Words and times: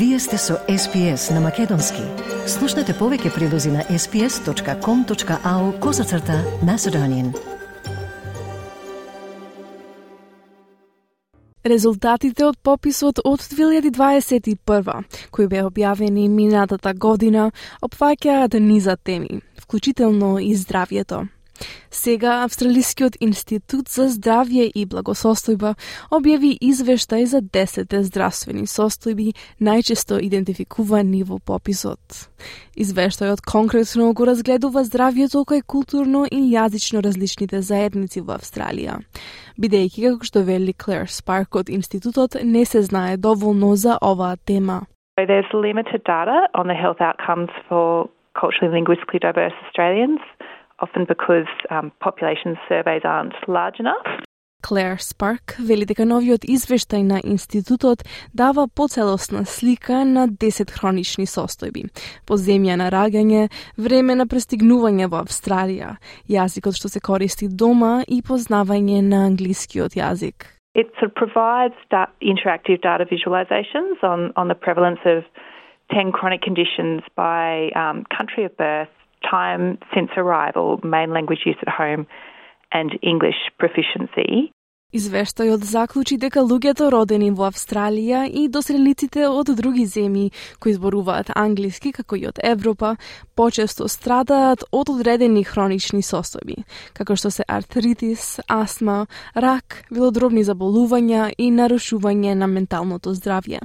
Вие 0.00 0.18
сте 0.18 0.38
со 0.38 0.54
SPS 0.68 1.34
на 1.34 1.40
Македонски. 1.40 2.00
Слушнете 2.48 2.94
повеќе 2.96 3.34
прилози 3.34 3.68
на 3.68 3.82
sps.com.au 3.84 5.64
козацрта 5.80 6.38
на 6.64 6.78
Седонин. 6.78 7.34
Резултатите 11.64 12.46
од 12.46 12.56
пописот 12.62 13.20
од 13.24 13.44
2021, 13.44 15.04
кои 15.30 15.46
беа 15.46 15.66
објавени 15.68 16.30
минатата 16.32 16.94
година, 16.94 17.50
опфаќаат 17.84 18.56
низа 18.56 18.96
теми, 18.96 19.42
вклучително 19.60 20.38
и 20.40 20.56
здравјето. 20.56 21.26
Сега 21.90 22.44
Австралискиот 22.44 23.16
институт 23.20 23.88
за 23.88 24.06
здравје 24.14 24.70
и 24.74 24.86
благосостојба 24.86 25.74
објави 26.14 26.52
извештај 26.62 27.24
за 27.26 27.40
10 27.42 27.96
здравствени 28.06 28.66
состојби 28.70 29.32
најчесто 29.60 30.20
идентификувани 30.22 31.24
во 31.24 31.38
пописот. 31.38 32.30
Извештајот 32.78 33.42
конкретно 33.42 34.12
го 34.14 34.24
разгледува 34.24 34.84
здравјето 34.86 35.42
кај 35.42 35.66
културно 35.66 36.26
и 36.30 36.40
јазично 36.54 37.02
различните 37.02 37.60
заедници 37.60 38.20
во 38.20 38.38
Австралија. 38.38 39.00
Бидејќи 39.58 40.06
како 40.06 40.24
што 40.24 40.44
вели 40.46 40.72
Клер 40.72 41.10
Спарк 41.10 41.56
од 41.56 41.68
институтот 41.68 42.38
не 42.44 42.64
се 42.64 42.82
знае 42.82 43.16
доволно 43.16 43.74
за 43.76 43.98
оваа 44.00 44.36
тема. 44.46 44.86
There's 45.18 45.52
limited 45.52 46.02
data 46.04 46.48
on 46.54 46.66
the 46.68 46.74
health 46.74 47.00
outcomes 47.00 47.50
for 47.68 48.08
culturally 48.40 48.72
linguistically 48.72 49.18
diverse 49.18 49.52
Australians 49.66 50.20
often 50.80 51.04
because 51.04 51.48
um, 51.70 51.92
population 52.00 52.56
surveys 52.68 53.02
aren't 53.04 53.34
large 53.48 53.78
enough. 53.80 54.06
Claire 54.62 54.98
Spark 54.98 55.56
вели 55.58 55.86
дека 55.88 56.04
новиот 56.04 56.44
извештај 56.44 57.02
на 57.02 57.18
институтот 57.24 58.04
дава 58.34 58.68
поцелосна 58.68 59.44
слика 59.44 60.04
на 60.04 60.28
10 60.28 60.70
хронични 60.70 61.26
состојби. 61.26 61.88
По 62.28 62.36
земја 62.36 62.76
на 62.76 62.90
раѓање, 62.92 63.48
време 63.78 64.14
на 64.14 64.26
престигнување 64.28 65.08
во 65.08 65.24
Австралија, 65.24 65.96
јазикот 66.28 66.76
што 66.76 66.92
се 66.92 67.00
користи 67.00 67.48
дома 67.48 68.04
и 68.06 68.20
познавање 68.22 69.00
на 69.02 69.24
англискиот 69.32 69.96
јазик. 69.96 70.46
It 70.74 70.92
sort 71.00 71.10
of 71.10 71.14
provides 71.14 71.74
da- 71.90 72.12
interactive 72.20 72.80
data 72.80 73.04
visualizations 73.04 74.04
on, 74.04 74.32
on 74.36 74.48
the 74.48 74.54
prevalence 74.54 75.00
of 75.04 75.24
10 75.90 76.12
chronic 76.12 76.42
conditions 76.42 77.02
by 77.16 77.70
um, 77.74 78.04
country 78.16 78.44
of 78.44 78.56
birth, 78.56 78.92
time 79.22 79.78
since 79.94 80.10
arrival, 80.16 80.80
main 80.82 81.12
language 81.12 81.42
use 81.46 81.58
at 81.62 81.72
home, 81.72 82.06
and 82.72 82.98
English 83.02 83.40
proficiency. 83.58 84.52
Извештајот 84.90 85.62
заклучи 85.62 86.16
дека 86.18 86.42
луѓето 86.42 86.88
родени 86.90 87.28
во 87.30 87.44
Австралија 87.46 88.24
и 88.26 88.48
доселниците 88.50 89.28
од 89.28 89.52
други 89.54 89.84
земји 89.86 90.32
кои 90.58 90.72
зборуваат 90.74 91.30
англиски 91.38 91.92
како 91.94 92.18
и 92.18 92.26
од 92.26 92.40
Европа 92.42 92.96
почесто 93.38 93.86
страдаат 93.86 94.66
од 94.74 94.90
одредени 94.90 95.44
хронични 95.46 96.02
состојби, 96.02 96.64
како 96.92 97.14
што 97.14 97.30
се 97.30 97.46
артритис, 97.46 98.40
астма, 98.50 99.04
рак, 99.34 99.84
велодробни 99.94 100.42
заболувања 100.42 101.30
и 101.38 101.52
нарушување 101.54 102.34
на 102.34 102.50
менталното 102.50 103.14
здравје. 103.14 103.62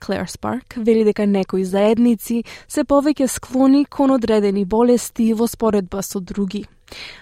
Клер 0.00 0.26
Спарк 0.28 0.74
вели 0.76 1.04
дека 1.04 1.26
некои 1.26 1.64
заедници 1.64 2.44
се 2.68 2.84
повеќе 2.84 3.26
склони 3.26 3.84
кон 3.84 4.10
одредени 4.10 4.64
болести 4.64 5.32
во 5.34 5.46
споредба 5.46 6.02
со 6.02 6.20
други. 6.20 6.66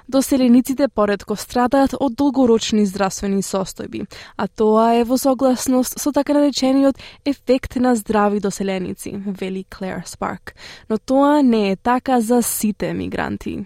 Доселениците 0.08 0.88
поредко 0.88 1.36
страдаат 1.36 1.94
од 1.96 2.16
долгорочни 2.20 2.84
здравствени 2.86 3.40
состојби, 3.42 4.04
а 4.36 4.46
тоа 4.46 4.90
е 4.98 5.04
во 5.08 5.16
согласност 5.18 5.98
со 6.00 6.12
така 6.12 6.36
наречениот 6.36 7.00
ефект 7.24 7.76
на 7.76 7.94
здрави 7.96 8.40
доселеници, 8.40 9.16
вели 9.26 9.64
Клер 9.64 10.02
Спарк. 10.06 10.54
Но 10.90 10.98
тоа 10.98 11.42
не 11.42 11.70
е 11.70 11.76
така 11.76 12.20
за 12.20 12.42
сите 12.42 12.92
мигранти. 12.92 13.64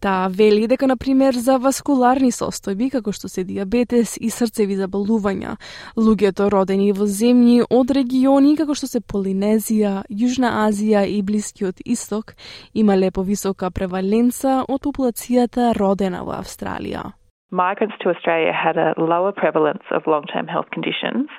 Таа 0.00 0.28
вели 0.28 0.66
дека, 0.66 0.86
например, 0.86 1.34
за 1.34 1.58
васкуларни 1.58 2.30
состојби, 2.30 2.90
како 2.92 3.12
што 3.12 3.28
се 3.28 3.44
диабетес 3.44 4.16
и 4.20 4.30
срцеви 4.30 4.76
заболувања, 4.78 5.56
луѓето 5.96 6.50
родени 6.52 6.92
во 6.92 7.06
земји 7.08 7.66
од 7.70 7.92
региони 7.98 8.56
како 8.56 8.74
што 8.74 8.86
се 8.90 9.00
Полинезија, 9.00 10.04
Јужна 10.10 10.66
Азија 10.66 11.06
и 11.08 11.22
Блискиот 11.22 11.80
Исток, 11.84 12.34
имале 12.74 13.10
повисока 13.10 13.70
преваленца 13.70 14.64
од 14.68 14.82
популацијата 14.82 15.72
родена 15.78 16.24
во 16.24 16.38
Австралија. 16.42 17.12
Migrants 17.50 17.94
to 18.02 18.10
Australia 18.10 18.52
had 18.52 18.76
a 18.76 18.92
lower 18.98 19.30
prevalence 19.30 19.86
of 19.92 20.02
long-term 20.06 20.48
health 20.48 20.66
conditions, 20.74 21.30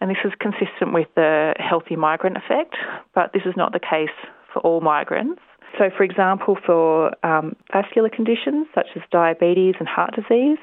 and 0.00 0.10
this 0.10 0.22
is 0.24 0.32
consistent 0.42 0.92
with 0.92 1.06
the 1.14 1.54
healthy 1.58 1.96
migrant 1.96 2.36
effect, 2.36 2.74
but 3.14 3.32
this 3.32 3.46
is 3.46 3.54
not 3.56 3.72
the 3.72 3.78
case 3.78 4.16
for 4.52 4.58
all 4.66 4.80
migrants. 4.80 5.40
So, 5.77 5.89
for 5.95 6.03
example, 6.03 6.57
for 6.65 7.13
um, 7.25 7.55
vascular 7.71 8.09
conditions 8.09 8.67
such 8.75 8.87
as 8.95 9.01
diabetes 9.11 9.75
and 9.79 9.87
heart 9.87 10.11
disease, 10.15 10.57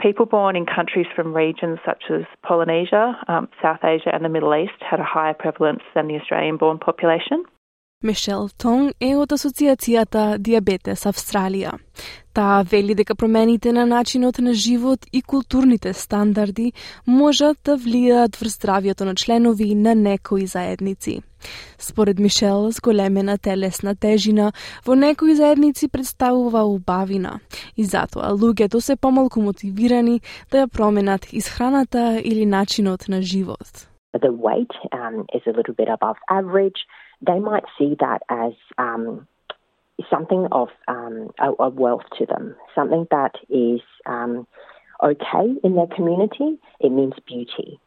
people 0.00 0.26
born 0.26 0.56
in 0.56 0.66
countries 0.66 1.06
from 1.14 1.34
regions 1.34 1.78
such 1.86 2.04
as 2.10 2.22
Polynesia, 2.42 3.16
um, 3.28 3.48
South 3.62 3.82
Asia, 3.84 4.10
and 4.12 4.24
the 4.24 4.28
Middle 4.28 4.54
East 4.54 4.78
had 4.90 5.00
a 5.00 5.04
higher 5.04 5.34
prevalence 5.34 5.82
than 5.94 6.08
the 6.08 6.16
Australian 6.16 6.56
born 6.56 6.78
population. 6.78 7.44
Мишел 8.02 8.48
Тонг 8.58 8.94
е 9.00 9.14
од 9.14 9.30
Асоциацијата 9.30 10.22
Диабетес 10.38 11.06
Австралија. 11.06 11.76
Таа 12.37 12.63
вели 12.71 12.93
дека 12.93 13.15
промените 13.15 13.71
на 13.73 13.85
начинот 13.85 14.37
на 14.37 14.53
живот 14.53 14.99
и 15.13 15.21
културните 15.21 15.93
стандарди 15.93 16.73
можат 17.07 17.57
да 17.65 17.77
влијаат 17.81 18.37
врз 18.37 18.57
здравјето 18.59 19.05
на 19.09 19.15
членови 19.15 19.73
на 19.75 19.95
некои 19.95 20.45
заедници. 20.45 21.21
Според 21.79 22.19
Мишел, 22.19 22.69
зголемена 22.71 23.37
телесна 23.37 23.95
тежина 23.95 24.51
во 24.85 24.93
некои 24.95 25.33
заедници 25.33 25.89
представува 25.89 26.61
убавина 26.61 27.39
и 27.75 27.83
затоа 27.83 28.29
луѓето 28.37 28.79
се 28.85 28.95
помалку 28.95 29.41
мотивирани 29.41 30.21
да 30.51 30.61
ја 30.61 30.67
променат 30.69 31.25
исхраната 31.33 32.21
или 32.21 32.45
начинот 32.45 33.07
на 33.09 33.21
живот. 33.21 33.89
The 34.13 34.29
weight 34.29 34.77
um, 34.93 35.25
is 35.33 35.41
a 35.49 35.57
little 35.57 35.73
bit 35.73 35.89
above 35.89 36.17
average. 36.29 36.85
They 37.19 37.39
might 37.39 37.65
see 37.79 37.97
that 37.97 38.21
as 38.29 38.53
um, 38.77 39.25
something 40.09 40.47
of 40.51 40.69
um, 40.87 41.29
a, 41.39 41.51
a, 41.59 41.69
wealth 41.69 42.03
to 42.17 42.25
them, 42.25 42.55
something 42.75 43.07
that 43.11 43.35
is 43.49 43.81
um, 44.05 44.47
okay 45.03 45.55
in 45.63 45.75
their 45.75 45.87
community. 45.87 46.59
It 46.79 46.91
means 46.91 47.13
beauty. 47.27 47.79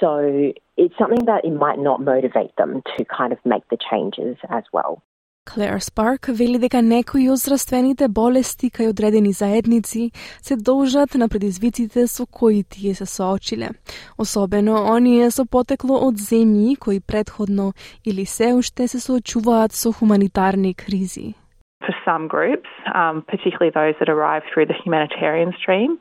So 0.00 0.52
it's 0.76 0.94
something 0.98 1.24
that 1.26 1.44
it 1.44 1.52
might 1.52 1.78
not 1.78 2.00
motivate 2.00 2.54
them 2.56 2.82
to 2.96 3.04
kind 3.04 3.32
of 3.32 3.38
make 3.44 3.68
the 3.68 3.78
changes 3.90 4.36
as 4.48 4.64
well. 4.72 5.02
Claire 5.48 5.80
Спарк 5.80 6.28
вели 6.28 6.58
дека 6.60 6.82
некои 6.84 7.30
од 7.32 7.40
здравствените 7.40 8.08
болести 8.12 8.68
кај 8.68 8.90
одредени 8.90 9.32
заедници 9.32 10.10
се 10.44 10.56
должат 10.56 11.14
на 11.14 11.28
предизвиците 11.32 12.04
со 12.06 12.26
кои 12.26 12.64
тие 12.68 12.92
се 12.94 13.06
соочиле, 13.06 13.70
особено 14.18 14.76
оние 14.92 15.30
со 15.30 15.46
потекло 15.48 15.96
од 16.08 16.20
земји 16.20 16.76
кои 16.76 17.00
предходно 17.00 17.72
или 18.04 18.26
се 18.26 18.52
уште 18.60 18.88
се 18.88 19.00
соочуваат 19.00 19.72
со 19.72 19.92
хуманитарни 19.92 20.74
кризи. 20.74 21.34
For 21.80 21.94
some 22.04 22.28
groups, 22.28 22.68
um, 22.94 23.22
particularly 23.32 23.72
those 23.72 23.96
that 24.00 24.10
arrive 24.12 24.42
through 24.52 24.66
the 24.66 24.78
humanitarian 24.84 25.52
stream, 25.56 25.96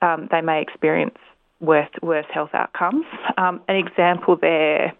um, 0.00 0.28
they 0.32 0.40
may 0.40 0.62
experience 0.62 1.18
worse, 1.60 1.92
worse 2.02 2.28
health 2.32 2.54
outcomes. 2.54 3.06
Um, 3.36 3.60
an 3.68 3.76
example 3.76 4.36
there 4.36 4.94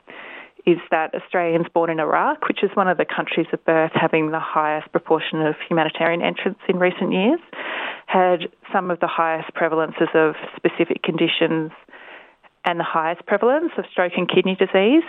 is 0.67 0.79
that 0.91 1.15
Australians 1.15 1.67
born 1.73 1.91
in 1.91 2.01
Iraq, 2.01 2.49
which 2.49 2.63
is 2.63 2.71
one 2.75 2.89
of 2.89 2.99
the 2.99 3.05
countries 3.05 3.47
of 3.53 3.65
birth 3.65 3.93
having 3.95 4.33
the 4.33 4.41
highest 4.41 4.91
proportion 4.91 5.41
of 5.41 5.55
humanitarian 5.69 6.23
entrants 6.23 6.61
in 6.69 6.79
recent 6.79 7.13
years, 7.13 7.41
had 8.07 8.49
some 8.73 8.91
of 8.91 8.99
the 8.99 9.07
highest 9.07 9.55
prevalences 9.55 10.13
of 10.15 10.35
specific 10.57 11.03
conditions 11.03 11.71
and 12.65 12.81
the 12.81 12.85
highest 12.85 13.25
prevalence 13.27 13.71
of 13.79 13.85
stroke 13.91 14.13
and 14.17 14.29
kidney 14.29 14.57
disease. 14.57 15.05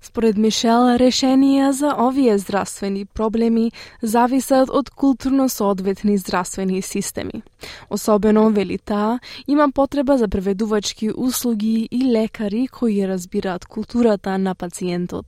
Според 0.00 0.36
Мишел, 0.38 0.84
решенија 1.02 1.70
за 1.74 1.88
овие 1.98 2.36
здравствени 2.38 3.00
проблеми 3.18 3.72
зависат 4.02 4.70
од 4.70 4.90
културно 4.90 5.48
соодветни 5.48 6.16
здравствени 6.16 6.82
системи. 6.82 7.42
Особено, 7.90 8.50
вели 8.50 8.78
таа, 8.78 9.18
има 9.48 9.66
потреба 9.74 10.16
за 10.16 10.28
преведувачки 10.28 11.10
услуги 11.10 11.88
и 11.90 12.12
лекари 12.12 12.68
кои 12.68 13.08
разбираат 13.08 13.66
културата 13.66 14.38
на 14.38 14.54
пациентот. 14.54 15.26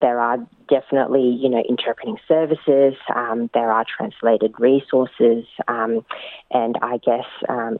There 0.00 0.20
are 0.20 0.38
definitely, 0.68 1.26
you 1.42 1.48
know, 1.48 1.64
interpreting 1.74 2.16
services. 2.28 2.94
Um, 3.22 3.38
there 3.56 3.70
are 3.76 3.86
translated 3.96 4.52
resources, 4.70 5.44
um, 5.66 5.92
and 6.62 6.74
I 6.92 6.94
guess 7.08 7.28
um, 7.48 7.74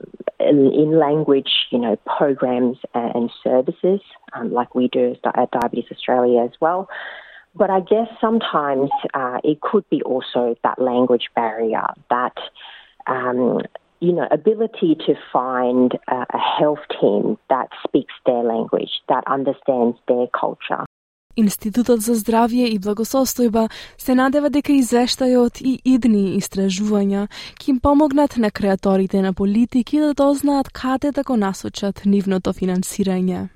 in, 0.48 0.98
language, 0.98 1.50
you 1.70 1.78
know, 1.78 1.96
programs 2.16 2.78
and, 2.94 3.30
services, 3.42 4.00
um, 4.32 4.52
like 4.52 4.74
we 4.74 4.88
do 4.88 5.16
at 5.24 5.50
Diabetes 5.50 5.90
Australia 5.90 6.42
as 6.42 6.52
well. 6.60 6.88
But 7.54 7.70
I 7.70 7.80
guess 7.80 8.08
sometimes 8.20 8.90
uh, 9.12 9.38
it 9.44 9.60
could 9.60 9.88
be 9.88 10.02
also 10.02 10.56
that 10.64 10.80
language 10.80 11.28
barrier, 11.36 11.86
that 12.10 12.36
um, 13.06 13.60
you 14.00 14.12
know, 14.12 14.28
ability 14.30 14.96
to 15.06 15.14
find 15.32 15.92
a, 16.08 16.26
a 16.34 16.38
health 16.38 16.80
team 17.00 17.38
that 17.48 17.68
speaks 17.86 18.12
their 18.26 18.42
language, 18.42 18.90
that 19.08 19.24
understands 19.26 19.96
their 20.08 20.26
culture. 20.38 20.84
Институтот 21.36 22.00
за 22.00 22.14
здравје 22.14 22.68
и 22.70 22.78
благосостојба 22.78 23.68
се 23.98 24.14
надева 24.14 24.50
дека 24.50 24.72
извештајот 24.72 25.60
и 25.60 25.80
идни 25.84 26.36
истражувања 26.38 27.26
ќе 27.58 27.68
им 27.74 27.80
помогнат 27.80 28.36
на 28.36 28.50
креаторите 28.50 29.22
на 29.22 29.32
политики 29.32 30.00
да 30.00 30.14
дознаат 30.14 30.68
каде 30.68 31.12
да 31.12 31.22
го 31.22 31.36
насочат 31.36 32.04
нивното 32.04 32.52
финансирање. 32.52 33.48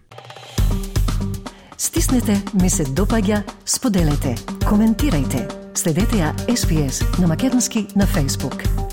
Стиснете, 1.78 2.42
ми 2.62 2.70
се 2.70 2.84
допаѓа, 2.84 3.42
споделете, 3.64 4.34
коментирајте. 4.66 5.46
Следете 5.78 6.24
ја 6.24 6.34
SPS 6.50 7.04
на 7.20 7.28
Македонски 7.28 7.86
на 7.94 8.06
Facebook. 8.06 8.87